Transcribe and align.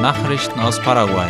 Nachrichten 0.00 0.58
aus 0.60 0.80
Paraguay. 0.80 1.28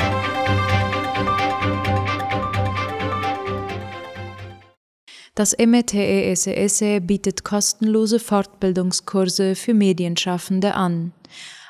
Das 5.34 5.56
METESS 5.58 7.00
bietet 7.00 7.42
kostenlose 7.42 8.20
Fortbildungskurse 8.20 9.56
für 9.56 9.74
Medienschaffende 9.74 10.74
an. 10.76 11.12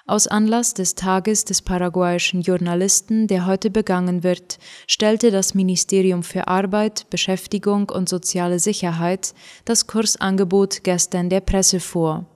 Aus 0.06 0.26
Anlass 0.26 0.74
des 0.74 0.94
Tages 0.94 1.46
des 1.46 1.62
paraguayischen 1.62 2.42
Journalisten, 2.42 3.28
der 3.28 3.46
heute 3.46 3.70
begangen 3.70 4.22
wird, 4.22 4.58
stellte 4.86 5.30
das 5.30 5.54
Ministerium 5.54 6.22
für 6.22 6.48
Arbeit, 6.48 7.06
Beschäftigung 7.08 7.88
und 7.88 8.10
soziale 8.10 8.58
Sicherheit 8.58 9.32
das 9.64 9.86
Kursangebot 9.86 10.84
gestern 10.84 11.30
der 11.30 11.40
Presse 11.40 11.80
vor. 11.80 12.26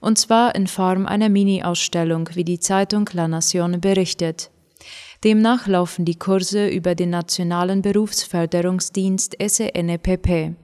Und 0.00 0.18
zwar 0.18 0.54
in 0.54 0.66
Form 0.66 1.06
einer 1.06 1.28
Mini-Ausstellung, 1.28 2.28
wie 2.34 2.44
die 2.44 2.60
Zeitung 2.60 3.08
La 3.12 3.26
Nación 3.26 3.78
berichtet. 3.78 4.50
Demnach 5.24 5.68
laufen 5.68 6.04
die 6.04 6.16
Kurse 6.16 6.68
über 6.68 6.94
den 6.94 7.10
Nationalen 7.10 7.82
Berufsförderungsdienst 7.82 9.36
SENPP. 9.40 10.54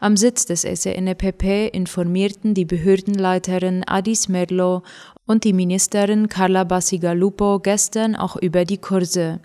Am 0.00 0.16
Sitz 0.16 0.46
des 0.46 0.62
SENPP 0.62 1.70
informierten 1.72 2.54
die 2.54 2.64
Behördenleiterin 2.64 3.84
Adis 3.86 4.28
Merlo 4.28 4.82
und 5.26 5.44
die 5.44 5.52
Ministerin 5.52 6.28
Carla 6.28 6.64
Basigalupo 6.64 7.60
gestern 7.60 8.16
auch 8.16 8.36
über 8.36 8.64
die 8.64 8.78
Kurse. 8.78 9.40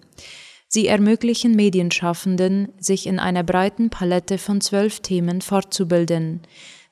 Sie 0.67 0.87
ermöglichen 0.87 1.55
Medienschaffenden, 1.55 2.69
sich 2.79 3.07
in 3.07 3.19
einer 3.19 3.43
breiten 3.43 3.89
Palette 3.89 4.37
von 4.37 4.61
zwölf 4.61 4.99
Themen 4.99 5.41
fortzubilden. 5.41 6.41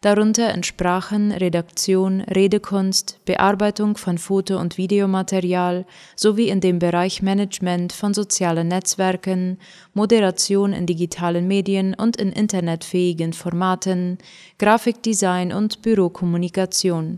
Darunter 0.01 0.49
entsprachen 0.49 1.31
Redaktion, 1.31 2.21
Redekunst, 2.21 3.19
Bearbeitung 3.25 3.97
von 3.97 4.19
Foto- 4.19 4.59
und 4.59 4.77
Videomaterial 4.77 5.87
sowie 6.15 6.49
in 6.49 6.61
dem 6.61 6.77
Bereich 6.77 7.23
Management 7.23 7.93
von 7.93 8.13
sozialen 8.13 8.67
Netzwerken, 8.67 9.57
Moderation 9.95 10.71
in 10.71 10.85
digitalen 10.85 11.47
Medien 11.47 11.95
und 11.95 12.15
in 12.15 12.31
internetfähigen 12.31 13.33
Formaten, 13.33 14.19
Grafikdesign 14.59 15.51
und 15.51 15.81
Bürokommunikation. 15.81 17.17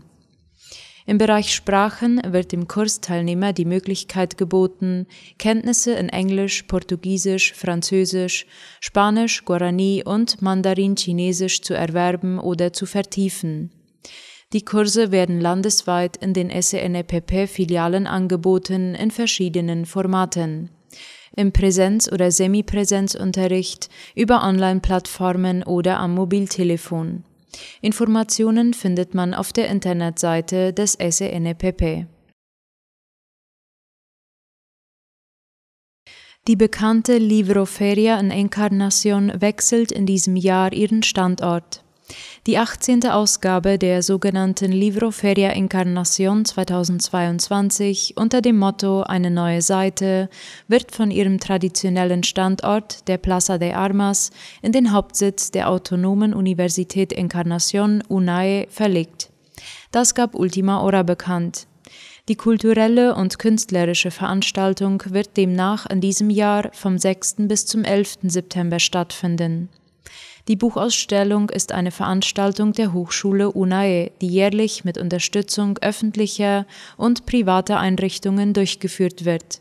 Im 1.06 1.18
Bereich 1.18 1.54
Sprachen 1.54 2.20
wird 2.26 2.52
dem 2.52 2.68
Kursteilnehmer 2.68 3.52
die 3.52 3.64
Möglichkeit 3.64 4.36
geboten, 4.36 5.06
Kenntnisse 5.38 5.92
in 5.92 6.08
Englisch, 6.08 6.64
Portugiesisch, 6.64 7.54
Französisch, 7.54 8.46
Spanisch, 8.80 9.44
Guarani 9.44 10.02
und 10.04 10.42
Mandarin-Chinesisch 10.42 11.62
zu 11.62 11.74
erwerben 11.74 12.38
oder 12.38 12.72
zu 12.72 12.86
vertiefen. 12.86 13.70
Die 14.52 14.64
Kurse 14.64 15.12
werden 15.12 15.40
landesweit 15.40 16.16
in 16.16 16.34
den 16.34 16.50
SNPP-Filialen 16.50 18.06
angeboten 18.06 18.94
in 18.96 19.10
verschiedenen 19.10 19.86
Formaten. 19.86 20.70
Im 21.36 21.52
Präsenz- 21.52 22.10
oder 22.10 22.32
Semipräsenzunterricht, 22.32 23.88
über 24.16 24.42
Online-Plattformen 24.42 25.62
oder 25.62 25.98
am 25.98 26.14
Mobiltelefon. 26.14 27.22
Informationen 27.80 28.74
findet 28.74 29.14
man 29.14 29.34
auf 29.34 29.52
der 29.52 29.68
Internetseite 29.68 30.72
des 30.72 30.94
SENPP. 30.94 32.06
Die 36.46 36.56
bekannte 36.56 37.18
Livroferia 37.18 38.18
in 38.18 38.30
Encarnación 38.30 39.40
wechselt 39.40 39.92
in 39.92 40.06
diesem 40.06 40.36
Jahr 40.36 40.72
ihren 40.72 41.02
Standort. 41.02 41.84
Die 42.46 42.58
18. 42.58 43.06
Ausgabe 43.06 43.78
der 43.78 44.02
sogenannten 44.02 44.72
Libro 44.72 45.10
Feria 45.10 45.50
Encarnación 45.50 46.44
2022 46.44 48.14
unter 48.16 48.40
dem 48.40 48.58
Motto 48.58 49.02
Eine 49.02 49.30
neue 49.30 49.62
Seite 49.62 50.30
wird 50.66 50.92
von 50.92 51.10
ihrem 51.10 51.38
traditionellen 51.38 52.22
Standort, 52.22 53.06
der 53.08 53.18
Plaza 53.18 53.58
de 53.58 53.72
Armas, 53.72 54.30
in 54.62 54.72
den 54.72 54.92
Hauptsitz 54.92 55.50
der 55.50 55.68
Autonomen 55.68 56.34
Universität 56.34 57.12
Encarnación 57.12 58.02
UNAE 58.08 58.66
verlegt. 58.70 59.30
Das 59.92 60.14
gab 60.14 60.34
Ultima 60.34 60.80
Hora 60.80 61.02
bekannt. 61.02 61.66
Die 62.28 62.36
kulturelle 62.36 63.14
und 63.16 63.38
künstlerische 63.38 64.10
Veranstaltung 64.10 65.02
wird 65.08 65.36
demnach 65.36 65.86
in 65.86 66.00
diesem 66.00 66.30
Jahr 66.30 66.70
vom 66.72 66.96
6. 66.96 67.36
bis 67.48 67.66
zum 67.66 67.84
11. 67.84 68.18
September 68.22 68.78
stattfinden. 68.78 69.68
Die 70.48 70.56
Buchausstellung 70.56 71.50
ist 71.50 71.72
eine 71.72 71.90
Veranstaltung 71.90 72.72
der 72.72 72.92
Hochschule 72.92 73.50
UNAE, 73.50 74.10
die 74.20 74.28
jährlich 74.28 74.84
mit 74.84 74.98
Unterstützung 74.98 75.78
öffentlicher 75.78 76.66
und 76.96 77.26
privater 77.26 77.78
Einrichtungen 77.78 78.52
durchgeführt 78.52 79.24
wird. 79.24 79.60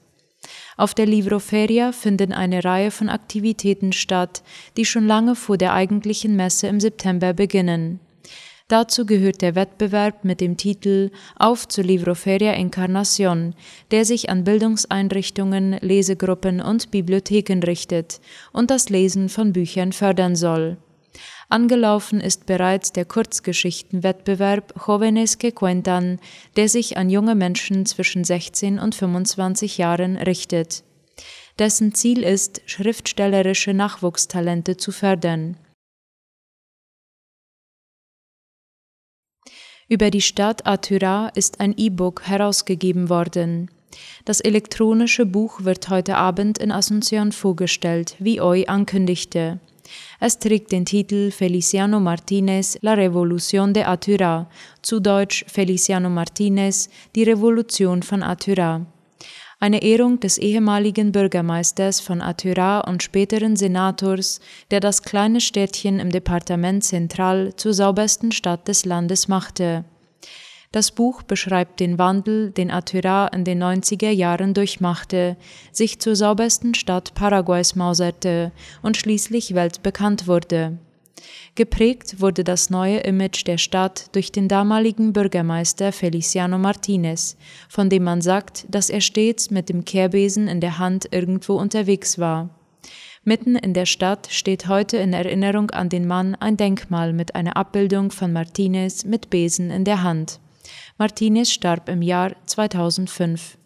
Auf 0.77 0.93
der 0.93 1.05
Livroferia 1.05 1.91
finden 1.91 2.31
eine 2.31 2.63
Reihe 2.63 2.91
von 2.91 3.09
Aktivitäten 3.09 3.91
statt, 3.91 4.41
die 4.77 4.85
schon 4.85 5.05
lange 5.05 5.35
vor 5.35 5.57
der 5.57 5.73
eigentlichen 5.73 6.35
Messe 6.35 6.67
im 6.67 6.79
September 6.79 7.33
beginnen. 7.33 7.99
Dazu 8.69 9.07
gehört 9.07 9.41
der 9.41 9.55
Wettbewerb 9.55 10.23
mit 10.23 10.39
dem 10.39 10.55
Titel 10.55 11.09
Auf 11.35 11.67
zur 11.67 11.83
Livroferia 11.83 12.53
Encarnación, 12.53 13.53
der 13.89 14.05
sich 14.05 14.29
an 14.29 14.43
Bildungseinrichtungen, 14.43 15.79
Lesegruppen 15.81 16.61
und 16.61 16.91
Bibliotheken 16.91 17.61
richtet 17.65 18.21
und 18.53 18.69
das 18.69 18.89
Lesen 18.89 19.27
von 19.27 19.53
Büchern 19.53 19.91
fördern 19.91 20.35
soll. 20.35 20.77
Angelaufen 21.49 22.21
ist 22.21 22.45
bereits 22.45 22.93
der 22.93 23.05
Kurzgeschichtenwettbewerb 23.05 24.75
Jóvenes 24.77 25.39
que 25.39 25.51
Cuentan, 25.51 26.19
der 26.55 26.69
sich 26.69 26.95
an 26.95 27.09
junge 27.09 27.33
Menschen 27.33 27.87
zwischen 27.87 28.23
16 28.23 28.77
und 28.77 28.93
25 28.93 29.79
Jahren 29.79 30.15
richtet. 30.15 30.83
Dessen 31.57 31.95
Ziel 31.95 32.21
ist, 32.21 32.61
schriftstellerische 32.67 33.73
Nachwuchstalente 33.73 34.77
zu 34.77 34.91
fördern. 34.91 35.57
Über 39.89 40.11
die 40.11 40.21
Stadt 40.21 40.67
Atyra 40.67 41.29
ist 41.33 41.59
ein 41.59 41.73
E-Book 41.75 42.21
herausgegeben 42.23 43.09
worden. 43.09 43.71
Das 44.23 44.39
elektronische 44.39 45.25
Buch 45.25 45.63
wird 45.63 45.89
heute 45.89 46.15
Abend 46.15 46.59
in 46.59 46.71
Asunción 46.71 47.31
vorgestellt, 47.31 48.15
wie 48.19 48.39
Oi 48.39 48.67
ankündigte. 48.67 49.59
Es 50.19 50.37
trägt 50.37 50.71
den 50.71 50.85
Titel 50.85 51.31
Feliciano 51.31 51.99
Martinez, 51.99 52.77
La 52.81 52.93
Revolución 52.93 53.73
de 53.73 53.85
Atyra, 53.85 54.47
zu 54.83 54.99
Deutsch 54.99 55.43
Feliciano 55.47 56.11
Martinez, 56.11 56.89
die 57.15 57.23
Revolution 57.23 58.03
von 58.03 58.21
Atyra 58.21 58.85
eine 59.59 59.83
Ehrung 59.83 60.19
des 60.19 60.37
ehemaligen 60.37 61.11
Bürgermeisters 61.11 61.99
von 61.99 62.21
Atyra 62.21 62.79
und 62.81 63.03
späteren 63.03 63.55
Senators, 63.55 64.39
der 64.71 64.79
das 64.79 65.03
kleine 65.03 65.41
Städtchen 65.41 65.99
im 65.99 66.11
Departement 66.11 66.83
Central 66.83 67.53
zur 67.55 67.73
saubersten 67.73 68.31
Stadt 68.31 68.67
des 68.67 68.85
Landes 68.85 69.27
machte. 69.27 69.83
Das 70.71 70.91
Buch 70.91 71.23
beschreibt 71.23 71.79
den 71.79 71.97
Wandel, 71.97 72.51
den 72.51 72.69
Atyra 72.69 73.27
in 73.29 73.43
den 73.43 73.61
90er 73.61 74.11
Jahren 74.11 74.53
durchmachte, 74.53 75.35
sich 75.71 75.99
zur 75.99 76.15
saubersten 76.15 76.75
Stadt 76.75 77.15
Paraguays 77.15 77.75
mauserte 77.75 78.51
und 78.83 78.95
schließlich 78.95 79.55
weltbekannt 79.55 80.27
wurde. 80.27 80.77
Geprägt 81.55 82.21
wurde 82.21 82.43
das 82.43 82.69
neue 82.69 82.99
Image 82.99 83.45
der 83.45 83.57
Stadt 83.57 84.15
durch 84.15 84.31
den 84.31 84.47
damaligen 84.47 85.13
Bürgermeister 85.13 85.91
Feliciano 85.91 86.57
Martinez, 86.57 87.37
von 87.67 87.89
dem 87.89 88.03
man 88.03 88.21
sagt, 88.21 88.65
dass 88.69 88.89
er 88.89 89.01
stets 89.01 89.51
mit 89.51 89.69
dem 89.69 89.83
Kehrbesen 89.83 90.47
in 90.47 90.61
der 90.61 90.79
Hand 90.79 91.09
irgendwo 91.11 91.55
unterwegs 91.55 92.17
war. 92.17 92.49
Mitten 93.23 93.55
in 93.55 93.73
der 93.73 93.85
Stadt 93.85 94.27
steht 94.31 94.67
heute 94.67 94.97
in 94.97 95.13
Erinnerung 95.13 95.69
an 95.71 95.89
den 95.89 96.07
Mann 96.07 96.35
ein 96.35 96.57
Denkmal 96.57 97.13
mit 97.13 97.35
einer 97.35 97.57
Abbildung 97.57 98.11
von 98.11 98.31
Martinez 98.31 99.03
mit 99.03 99.29
Besen 99.29 99.69
in 99.69 99.83
der 99.83 100.01
Hand. 100.01 100.39
Martinez 100.97 101.51
starb 101.51 101.89
im 101.89 102.01
Jahr 102.01 102.31
2005. 102.45 103.58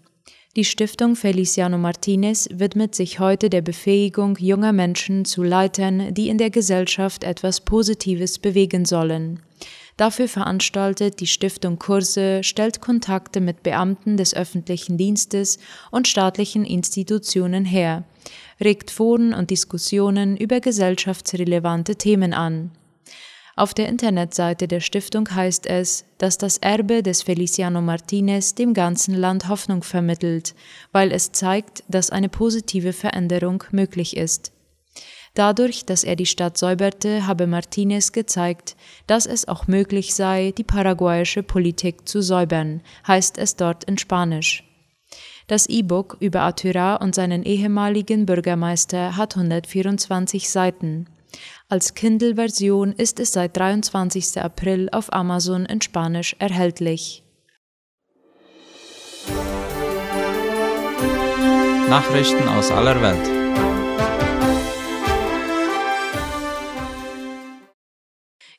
Die 0.55 0.65
Stiftung 0.65 1.15
Feliciano 1.15 1.79
Martinez 1.79 2.47
widmet 2.53 2.93
sich 2.93 3.17
heute 3.17 3.49
der 3.49 3.63
Befähigung 3.63 4.37
junger 4.39 4.71
Menschen 4.71 5.25
zu 5.25 5.41
Leitern, 5.41 6.13
die 6.13 6.29
in 6.29 6.37
der 6.37 6.51
Gesellschaft 6.51 7.23
etwas 7.23 7.61
Positives 7.61 8.37
bewegen 8.37 8.85
sollen. 8.85 9.39
Dafür 9.97 10.27
veranstaltet 10.27 11.21
die 11.21 11.27
Stiftung 11.27 11.79
Kurse, 11.79 12.43
stellt 12.43 12.81
Kontakte 12.81 13.41
mit 13.41 13.63
Beamten 13.63 14.15
des 14.15 14.35
öffentlichen 14.35 14.95
Dienstes 14.95 15.57
und 15.89 16.07
staatlichen 16.07 16.65
Institutionen 16.65 17.65
her, 17.65 18.03
regt 18.63 18.91
Foren 18.91 19.33
und 19.33 19.49
Diskussionen 19.49 20.37
über 20.37 20.59
gesellschaftsrelevante 20.59 21.95
Themen 21.95 22.31
an. 22.31 22.69
Auf 23.55 23.75
der 23.75 23.87
Internetseite 23.87 24.67
der 24.67 24.79
Stiftung 24.79 25.29
heißt 25.29 25.67
es, 25.67 26.05
dass 26.17 26.39
das 26.39 26.57
Erbe 26.57 27.03
des 27.03 27.21
Feliciano 27.21 27.81
Martinez 27.81 28.55
dem 28.55 28.73
ganzen 28.73 29.13
Land 29.13 29.47
Hoffnung 29.47 29.83
vermittelt, 29.83 30.55
weil 30.91 31.11
es 31.11 31.31
zeigt, 31.31 31.83
dass 31.87 32.09
eine 32.09 32.29
positive 32.29 32.93
Veränderung 32.93 33.63
möglich 33.71 34.17
ist. 34.17 34.51
Dadurch, 35.35 35.85
dass 35.85 36.03
er 36.03 36.15
die 36.15 36.25
Stadt 36.25 36.57
säuberte, 36.57 37.27
habe 37.27 37.47
Martinez 37.47 38.11
gezeigt, 38.11 38.75
dass 39.07 39.25
es 39.25 39.47
auch 39.47 39.67
möglich 39.67 40.15
sei, 40.15 40.53
die 40.55 40.63
paraguayische 40.63 41.43
Politik 41.43 42.07
zu 42.07 42.21
säubern, 42.21 42.81
heißt 43.07 43.37
es 43.37 43.55
dort 43.55 43.83
in 43.83 43.97
Spanisch. 43.97 44.63
Das 45.47 45.67
E-Book 45.67 46.17
über 46.19 46.41
Atyra 46.41 46.95
und 46.95 47.13
seinen 47.13 47.43
ehemaligen 47.43 48.25
Bürgermeister 48.25 49.17
hat 49.17 49.35
124 49.35 50.49
Seiten. 50.49 51.07
Als 51.69 51.93
Kindle-Version 51.93 52.93
ist 52.93 53.19
es 53.19 53.31
seit 53.31 53.57
23. 53.57 54.41
April 54.41 54.89
auf 54.91 55.11
Amazon 55.11 55.65
in 55.65 55.81
Spanisch 55.81 56.35
erhältlich. 56.39 57.23
Nachrichten 61.89 62.47
aus 62.47 62.71
aller 62.71 63.01
Welt. 63.01 63.43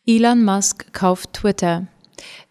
Elon 0.07 0.45
Musk 0.45 0.93
kauft 0.93 1.33
Twitter. 1.33 1.87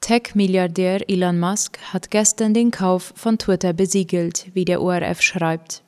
Tech-Milliardär 0.02 1.10
Elon 1.10 1.40
Musk 1.40 1.78
hat 1.94 2.10
gestern 2.10 2.54
den 2.54 2.72
Kauf 2.72 3.14
von 3.16 3.38
Twitter 3.38 3.74
besiegelt, 3.74 4.48
wie 4.54 4.66
der 4.66 4.82
ORF 4.82 5.22
schreibt. 5.22 5.84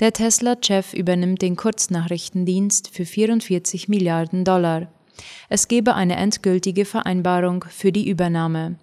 Der 0.00 0.12
Tesla-Chef 0.12 0.94
übernimmt 0.94 1.42
den 1.42 1.56
Kurznachrichtendienst 1.56 2.88
für 2.88 3.04
44 3.04 3.88
Milliarden 3.88 4.44
Dollar. 4.44 4.88
Es 5.48 5.68
gebe 5.68 5.94
eine 5.94 6.16
endgültige 6.16 6.84
Vereinbarung 6.84 7.64
für 7.68 7.92
die 7.92 8.08
Übernahme. 8.08 8.76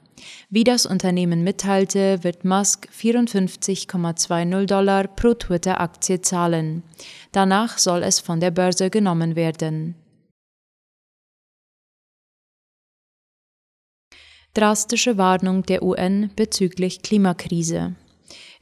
Wie 0.50 0.64
das 0.64 0.86
Unternehmen 0.86 1.44
mitteilte, 1.44 2.24
wird 2.24 2.46
Musk 2.46 2.88
54,20 2.96 4.66
Dollar 4.66 5.08
pro 5.08 5.34
Twitter-Aktie 5.34 6.22
zahlen. 6.22 6.84
Danach 7.32 7.78
soll 7.78 8.04
es 8.04 8.20
von 8.20 8.40
der 8.40 8.52
Börse 8.52 8.90
genommen 8.90 9.36
werden. 9.36 9.96
Drastische 14.54 15.18
Warnung 15.18 15.64
der 15.64 15.82
UN 15.82 16.30
bezüglich 16.36 17.02
Klimakrise. 17.02 17.96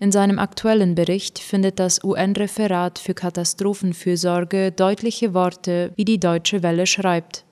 In 0.02 0.14
seinem 0.14 0.40
aktuellen 0.40 0.96
Bericht 0.96 1.40
findet 1.40 1.78
das 1.78 2.02
UN-Referat 2.02 3.00
für 3.00 3.14
Katastrophenfürsorge 3.14 4.72
deutliche 4.72 5.34
Worte, 5.34 5.92
wie 5.98 6.06
die 6.06 6.22
Deutsche 6.22 6.64
Welle 6.64 6.88
schreibt. 6.88 7.44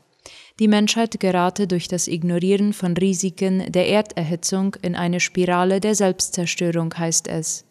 Die 0.59 0.69
Menschheit 0.69 1.19
gerate 1.19 1.67
durch 1.67 1.89
das 1.89 2.07
Ignorieren 2.07 2.71
von 2.71 2.95
Risiken 2.95 3.69
der 3.69 3.89
Erderhitzung 3.89 4.75
in 4.81 4.95
eine 4.95 5.19
Spirale 5.19 5.81
der 5.81 5.94
Selbstzerstörung, 5.94 6.94
heißt 6.97 7.27
es. 7.27 7.65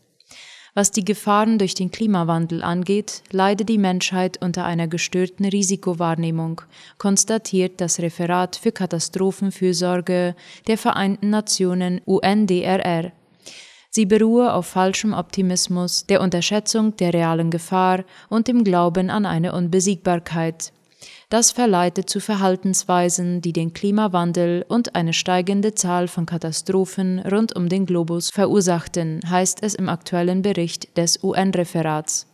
Was 0.74 0.90
die 0.90 1.06
Gefahren 1.06 1.58
durch 1.58 1.72
den 1.72 1.90
Klimawandel 1.90 2.62
angeht, 2.62 3.22
leide 3.32 3.64
die 3.64 3.78
Menschheit 3.78 4.42
unter 4.42 4.66
einer 4.66 4.88
gestörten 4.88 5.46
Risikowahrnehmung, 5.46 6.60
konstatiert 6.98 7.80
das 7.80 7.98
Referat 7.98 8.56
für 8.56 8.72
Katastrophenfürsorge 8.72 10.36
der 10.66 10.76
Vereinten 10.76 11.30
Nationen 11.30 12.02
UNDRR. 12.04 13.12
Sie 13.96 14.04
beruhe 14.04 14.52
auf 14.52 14.66
falschem 14.66 15.14
Optimismus, 15.14 16.04
der 16.04 16.20
Unterschätzung 16.20 16.94
der 16.98 17.14
realen 17.14 17.50
Gefahr 17.50 18.04
und 18.28 18.46
dem 18.46 18.62
Glauben 18.62 19.08
an 19.08 19.24
eine 19.24 19.54
Unbesiegbarkeit. 19.54 20.74
Das 21.30 21.50
verleitet 21.50 22.10
zu 22.10 22.20
Verhaltensweisen, 22.20 23.40
die 23.40 23.54
den 23.54 23.72
Klimawandel 23.72 24.66
und 24.68 24.94
eine 24.94 25.14
steigende 25.14 25.74
Zahl 25.74 26.08
von 26.08 26.26
Katastrophen 26.26 27.20
rund 27.20 27.56
um 27.56 27.70
den 27.70 27.86
Globus 27.86 28.28
verursachten, 28.28 29.22
heißt 29.30 29.62
es 29.62 29.74
im 29.74 29.88
aktuellen 29.88 30.42
Bericht 30.42 30.98
des 30.98 31.24
UN-Referats. 31.24 32.26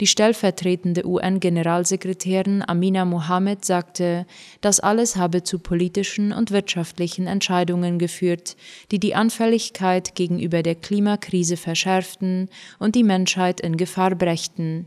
Die 0.00 0.08
stellvertretende 0.08 1.06
UN-Generalsekretärin 1.06 2.64
Amina 2.66 3.04
Mohammed 3.04 3.64
sagte, 3.64 4.26
das 4.60 4.80
alles 4.80 5.14
habe 5.14 5.44
zu 5.44 5.60
politischen 5.60 6.32
und 6.32 6.50
wirtschaftlichen 6.50 7.28
Entscheidungen 7.28 8.00
geführt, 8.00 8.56
die 8.90 8.98
die 8.98 9.14
Anfälligkeit 9.14 10.16
gegenüber 10.16 10.64
der 10.64 10.74
Klimakrise 10.74 11.56
verschärften 11.56 12.48
und 12.80 12.96
die 12.96 13.04
Menschheit 13.04 13.60
in 13.60 13.76
Gefahr 13.76 14.16
brächten. 14.16 14.86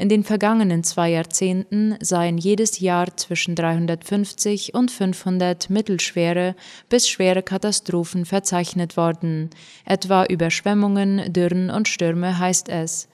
In 0.00 0.08
den 0.08 0.22
vergangenen 0.22 0.84
zwei 0.84 1.10
Jahrzehnten 1.10 1.96
seien 2.00 2.38
jedes 2.38 2.78
Jahr 2.78 3.16
zwischen 3.16 3.56
350 3.56 4.72
und 4.72 4.92
500 4.92 5.68
mittelschwere 5.68 6.54
bis 6.88 7.08
schwere 7.08 7.42
Katastrophen 7.42 8.24
verzeichnet 8.24 8.96
worden, 8.96 9.50
etwa 9.84 10.24
Überschwemmungen, 10.24 11.32
Dürren 11.32 11.70
und 11.70 11.88
Stürme 11.88 12.38
heißt 12.38 12.68
es. 12.68 13.08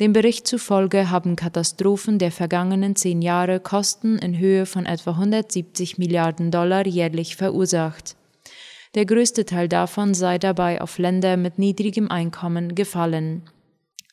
Dem 0.00 0.14
Bericht 0.14 0.48
zufolge 0.48 1.10
haben 1.10 1.36
Katastrophen 1.36 2.18
der 2.18 2.32
vergangenen 2.32 2.96
zehn 2.96 3.20
Jahre 3.20 3.60
Kosten 3.60 4.18
in 4.18 4.38
Höhe 4.38 4.64
von 4.64 4.86
etwa 4.86 5.10
170 5.10 5.98
Milliarden 5.98 6.50
Dollar 6.50 6.86
jährlich 6.86 7.36
verursacht. 7.36 8.16
Der 8.94 9.04
größte 9.04 9.44
Teil 9.44 9.68
davon 9.68 10.14
sei 10.14 10.38
dabei 10.38 10.80
auf 10.80 10.96
Länder 10.96 11.36
mit 11.36 11.58
niedrigem 11.58 12.10
Einkommen 12.10 12.74
gefallen. 12.74 13.42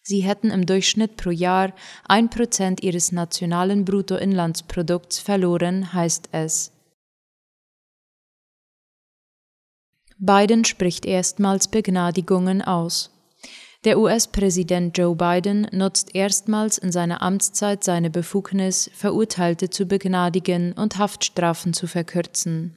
Sie 0.03 0.19
hätten 0.19 0.51
im 0.51 0.65
Durchschnitt 0.65 1.15
pro 1.15 1.29
Jahr 1.29 1.73
ein 2.05 2.29
Prozent 2.29 2.83
ihres 2.83 3.13
nationalen 3.13 3.85
Bruttoinlandsprodukts 3.85 5.19
verloren, 5.19 5.93
heißt 5.93 6.29
es. 6.33 6.73
Biden 10.17 10.65
spricht 10.65 11.05
erstmals 11.05 11.69
Begnadigungen 11.69 12.61
aus. 12.61 13.16
Der 13.87 13.99
US-Präsident 13.99 14.97
Joe 14.97 15.15
Biden 15.15 15.65
nutzt 15.71 16.13
erstmals 16.13 16.77
in 16.77 16.91
seiner 16.91 17.21
Amtszeit 17.21 17.85
seine 17.85 18.09
Befugnis, 18.09 18.91
Verurteilte 18.93 19.69
zu 19.69 19.85
begnadigen 19.85 20.73
und 20.73 20.97
Haftstrafen 20.97 21.71
zu 21.71 21.87
verkürzen. 21.87 22.75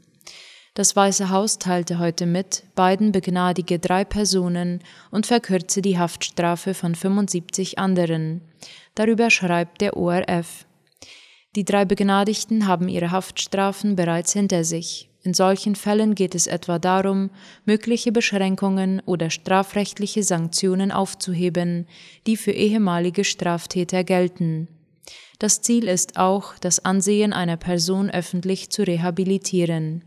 Das 0.75 0.95
Weiße 0.95 1.31
Haus 1.31 1.59
teilte 1.59 1.99
heute 1.99 2.27
mit, 2.27 2.63
Biden 2.77 3.11
begnadige 3.11 3.81
drei 3.81 4.05
Personen 4.05 4.85
und 5.11 5.27
verkürze 5.27 5.83
die 5.83 5.99
Haftstrafe 5.99 6.75
von 6.75 6.95
75 6.95 7.81
anderen. 7.81 8.43
Darüber 8.95 9.31
schreibt 9.31 9.81
der 9.81 9.97
ORF. 9.97 10.65
Die 11.57 11.65
drei 11.65 11.87
Begnadigten 11.87 12.69
haben 12.69 12.89
ihre 12.89 13.11
Haftstrafen 13.11 13.97
bereits 13.97 14.33
hinter 14.33 14.63
sich. 14.63 15.10
In 15.23 15.35
solchen 15.35 15.75
Fällen 15.75 16.15
geht 16.15 16.35
es 16.35 16.47
etwa 16.47 16.79
darum, 16.79 17.31
mögliche 17.67 18.11
Beschränkungen 18.11 19.03
oder 19.05 19.29
strafrechtliche 19.29 20.23
Sanktionen 20.23 20.93
aufzuheben, 20.93 21.87
die 22.27 22.37
für 22.37 22.53
ehemalige 22.53 23.25
Straftäter 23.25 24.03
gelten. 24.03 24.69
Das 25.39 25.61
Ziel 25.61 25.89
ist 25.89 26.17
auch, 26.17 26.55
das 26.59 26.85
Ansehen 26.85 27.33
einer 27.33 27.57
Person 27.57 28.11
öffentlich 28.11 28.71
zu 28.71 28.83
rehabilitieren. 28.83 30.05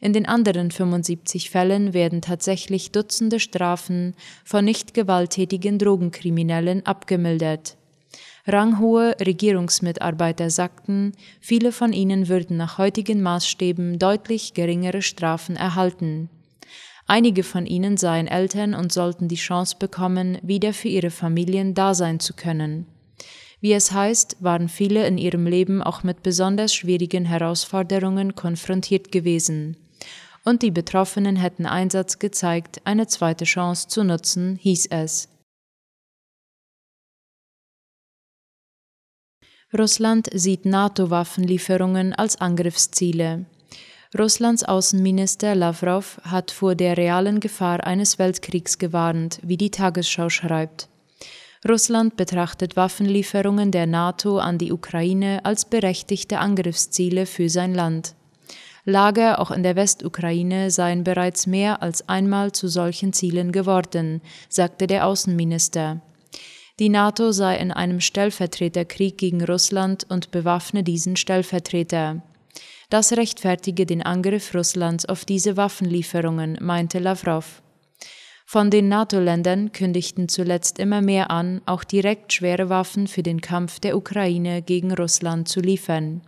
In 0.00 0.12
den 0.12 0.26
anderen 0.26 0.70
75 0.70 1.50
Fällen 1.50 1.94
werden 1.94 2.20
tatsächlich 2.20 2.92
Dutzende 2.92 3.40
Strafen 3.40 4.14
von 4.44 4.64
nicht 4.64 4.94
gewalttätigen 4.94 5.78
Drogenkriminellen 5.78 6.84
abgemildert. 6.84 7.76
Ranghohe 8.46 9.16
Regierungsmitarbeiter 9.20 10.50
sagten, 10.50 11.12
viele 11.40 11.72
von 11.72 11.92
ihnen 11.92 12.28
würden 12.28 12.56
nach 12.56 12.78
heutigen 12.78 13.22
Maßstäben 13.22 13.98
deutlich 13.98 14.54
geringere 14.54 15.02
Strafen 15.02 15.56
erhalten. 15.56 16.30
Einige 17.06 17.42
von 17.42 17.66
ihnen 17.66 17.96
seien 17.96 18.26
Eltern 18.26 18.74
und 18.74 18.92
sollten 18.92 19.28
die 19.28 19.36
Chance 19.36 19.76
bekommen, 19.78 20.38
wieder 20.42 20.72
für 20.72 20.88
ihre 20.88 21.10
Familien 21.10 21.74
da 21.74 21.94
sein 21.94 22.20
zu 22.20 22.34
können. 22.34 22.86
Wie 23.60 23.72
es 23.72 23.92
heißt, 23.92 24.36
waren 24.40 24.68
viele 24.68 25.06
in 25.06 25.18
ihrem 25.18 25.46
Leben 25.46 25.82
auch 25.82 26.02
mit 26.02 26.22
besonders 26.22 26.74
schwierigen 26.74 27.24
Herausforderungen 27.24 28.34
konfrontiert 28.34 29.10
gewesen 29.10 29.76
und 30.46 30.62
die 30.62 30.70
Betroffenen 30.70 31.34
hätten 31.34 31.66
Einsatz 31.66 32.20
gezeigt, 32.20 32.80
eine 32.84 33.08
zweite 33.08 33.44
Chance 33.44 33.88
zu 33.88 34.04
nutzen, 34.04 34.56
hieß 34.56 34.86
es. 34.86 35.28
Russland 39.78 40.28
sieht 40.32 40.64
NATO-Waffenlieferungen 40.64 42.14
als 42.14 42.40
Angriffsziele. 42.40 43.44
Russlands 44.16 44.64
Außenminister 44.64 45.54
Lavrov 45.54 46.18
hat 46.24 46.50
vor 46.50 46.74
der 46.74 46.96
realen 46.96 47.40
Gefahr 47.40 47.84
eines 47.84 48.18
Weltkriegs 48.18 48.78
gewarnt, 48.78 49.38
wie 49.42 49.56
die 49.56 49.70
Tagesschau 49.70 50.30
schreibt. 50.30 50.88
Russland 51.68 52.16
betrachtet 52.16 52.76
Waffenlieferungen 52.76 53.70
der 53.70 53.86
NATO 53.86 54.38
an 54.38 54.56
die 54.56 54.72
Ukraine 54.72 55.44
als 55.44 55.64
berechtigte 55.64 56.38
Angriffsziele 56.38 57.26
für 57.26 57.50
sein 57.50 57.74
Land. 57.74 58.14
Lager 58.84 59.40
auch 59.40 59.50
in 59.50 59.64
der 59.64 59.74
Westukraine 59.74 60.70
seien 60.70 61.02
bereits 61.02 61.46
mehr 61.46 61.82
als 61.82 62.08
einmal 62.08 62.52
zu 62.52 62.68
solchen 62.68 63.12
Zielen 63.12 63.50
geworden, 63.50 64.22
sagte 64.48 64.86
der 64.86 65.06
Außenminister. 65.06 66.00
Die 66.78 66.90
NATO 66.90 67.32
sei 67.32 67.56
in 67.56 67.72
einem 67.72 68.00
Stellvertreterkrieg 68.00 69.16
gegen 69.16 69.42
Russland 69.42 70.04
und 70.10 70.30
bewaffne 70.30 70.82
diesen 70.82 71.16
Stellvertreter. 71.16 72.22
Das 72.90 73.12
rechtfertige 73.12 73.86
den 73.86 74.02
Angriff 74.02 74.54
Russlands 74.54 75.06
auf 75.06 75.24
diese 75.24 75.56
Waffenlieferungen, 75.56 76.58
meinte 76.60 76.98
Lavrov. 76.98 77.62
Von 78.44 78.70
den 78.70 78.88
NATO-Ländern 78.88 79.72
kündigten 79.72 80.28
zuletzt 80.28 80.78
immer 80.78 81.00
mehr 81.00 81.30
an, 81.30 81.62
auch 81.66 81.82
direkt 81.82 82.32
schwere 82.32 82.68
Waffen 82.68 83.08
für 83.08 83.22
den 83.22 83.40
Kampf 83.40 83.80
der 83.80 83.96
Ukraine 83.96 84.62
gegen 84.62 84.92
Russland 84.92 85.48
zu 85.48 85.60
liefern. 85.60 86.20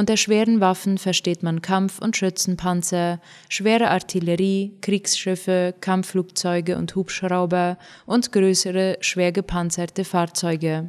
Unter 0.00 0.16
schweren 0.16 0.60
Waffen 0.62 0.96
versteht 0.96 1.42
man 1.42 1.60
Kampf- 1.60 1.98
und 1.98 2.16
Schützenpanzer, 2.16 3.20
schwere 3.50 3.90
Artillerie, 3.90 4.72
Kriegsschiffe, 4.80 5.74
Kampfflugzeuge 5.78 6.78
und 6.78 6.94
Hubschrauber 6.94 7.76
und 8.06 8.32
größere, 8.32 8.96
schwer 9.02 9.30
gepanzerte 9.30 10.06
Fahrzeuge. 10.06 10.88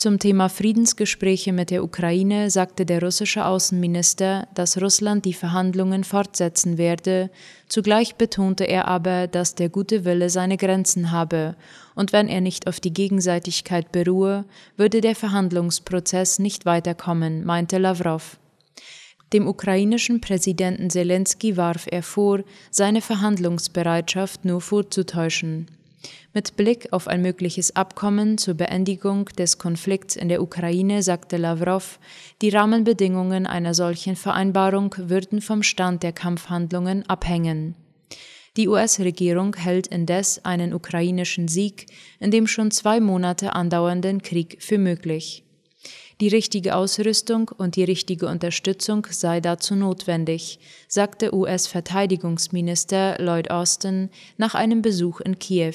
Zum 0.00 0.18
Thema 0.18 0.48
Friedensgespräche 0.48 1.52
mit 1.52 1.68
der 1.68 1.84
Ukraine 1.84 2.48
sagte 2.48 2.86
der 2.86 3.02
russische 3.02 3.44
Außenminister, 3.44 4.48
dass 4.54 4.80
Russland 4.80 5.26
die 5.26 5.34
Verhandlungen 5.34 6.04
fortsetzen 6.04 6.78
werde, 6.78 7.28
zugleich 7.68 8.14
betonte 8.14 8.64
er 8.64 8.88
aber, 8.88 9.26
dass 9.26 9.56
der 9.56 9.68
gute 9.68 10.06
Wille 10.06 10.30
seine 10.30 10.56
Grenzen 10.56 11.10
habe, 11.10 11.54
und 11.94 12.14
wenn 12.14 12.28
er 12.28 12.40
nicht 12.40 12.66
auf 12.66 12.80
die 12.80 12.94
Gegenseitigkeit 12.94 13.92
beruhe, 13.92 14.46
würde 14.78 15.02
der 15.02 15.14
Verhandlungsprozess 15.14 16.38
nicht 16.38 16.64
weiterkommen, 16.64 17.44
meinte 17.44 17.76
Lavrov. 17.76 18.38
Dem 19.34 19.46
ukrainischen 19.46 20.22
Präsidenten 20.22 20.88
Zelensky 20.88 21.58
warf 21.58 21.86
er 21.90 22.02
vor, 22.02 22.40
seine 22.70 23.02
Verhandlungsbereitschaft 23.02 24.46
nur 24.46 24.62
vorzutäuschen. 24.62 25.66
Mit 26.32 26.56
Blick 26.56 26.92
auf 26.92 27.08
ein 27.08 27.22
mögliches 27.22 27.74
Abkommen 27.76 28.38
zur 28.38 28.54
Beendigung 28.54 29.26
des 29.36 29.58
Konflikts 29.58 30.16
in 30.16 30.28
der 30.28 30.42
Ukraine 30.42 31.02
sagte 31.02 31.36
Lavrov, 31.36 31.98
die 32.40 32.50
Rahmenbedingungen 32.50 33.46
einer 33.46 33.74
solchen 33.74 34.16
Vereinbarung 34.16 34.94
würden 34.96 35.40
vom 35.40 35.62
Stand 35.62 36.02
der 36.02 36.12
Kampfhandlungen 36.12 37.08
abhängen. 37.08 37.74
Die 38.56 38.68
US-Regierung 38.68 39.54
hält 39.56 39.86
indes 39.86 40.44
einen 40.44 40.74
ukrainischen 40.74 41.48
Sieg 41.48 41.86
in 42.18 42.30
dem 42.30 42.46
schon 42.46 42.70
zwei 42.70 43.00
Monate 43.00 43.54
andauernden 43.54 44.22
Krieg 44.22 44.58
für 44.60 44.78
möglich. 44.78 45.44
Die 46.20 46.28
richtige 46.28 46.76
Ausrüstung 46.76 47.50
und 47.56 47.76
die 47.76 47.84
richtige 47.84 48.26
Unterstützung 48.26 49.06
sei 49.10 49.40
dazu 49.40 49.74
notwendig, 49.74 50.58
sagte 50.86 51.34
US-Verteidigungsminister 51.34 53.16
Lloyd 53.18 53.50
Austin 53.50 54.10
nach 54.36 54.54
einem 54.54 54.82
Besuch 54.82 55.20
in 55.20 55.38
Kiew. 55.38 55.74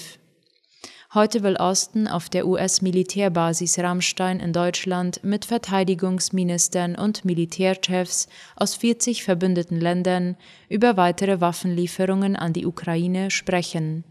Heute 1.16 1.42
will 1.42 1.56
Osten 1.56 2.08
auf 2.08 2.30
der 2.30 2.46
US-Militärbasis 2.46 3.80
Rammstein 3.80 4.40
in 4.40 4.54
Deutschland 4.54 5.24
mit 5.24 5.46
Verteidigungsministern 5.46 6.96
und 6.96 7.25
Militärchefs 7.25 8.28
aus 8.56 8.75
40 8.75 9.24
verbündeten 9.24 9.80
Ländern 9.80 10.36
über 10.70 10.96
weitere 10.96 11.42
Waffenlieferungen 11.42 12.36
an 12.36 12.54
die 12.54 12.68
Ukraine 12.68 13.32
sprechen. 13.32 14.04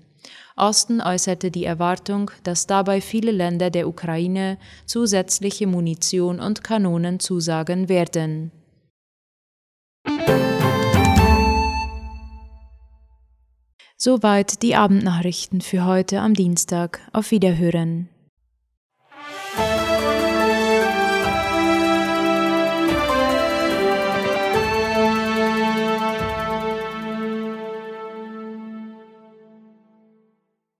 Osten 0.56 1.00
äußerte 1.00 1.50
die 1.50 1.64
Erwartung, 1.64 2.30
dass 2.44 2.66
dabei 2.66 3.00
viele 3.00 3.32
Länder 3.32 3.70
der 3.70 3.88
Ukraine 3.88 4.58
zusätzliche 4.86 5.66
Munition 5.66 6.40
und 6.40 6.62
Kanonen 6.62 7.20
zusagen 7.20 7.88
werden. 7.88 8.52
Soweit 13.96 14.62
die 14.62 14.74
Abendnachrichten 14.74 15.60
für 15.60 15.86
heute 15.86 16.20
am 16.20 16.34
Dienstag. 16.34 17.00
Auf 17.12 17.30
Wiederhören. 17.30 18.10